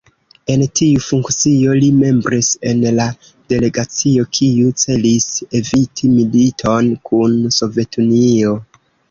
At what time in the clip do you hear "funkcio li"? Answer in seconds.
1.07-1.89